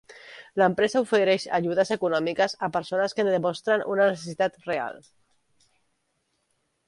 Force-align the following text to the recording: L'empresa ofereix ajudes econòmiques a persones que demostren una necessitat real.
L'empresa 0.59 1.01
ofereix 1.05 1.43
ajudes 1.57 1.91
econòmiques 1.95 2.55
a 2.67 2.69
persones 2.79 3.15
que 3.19 3.27
demostren 3.27 3.85
una 3.95 4.09
necessitat 4.13 4.57
real. 4.71 4.99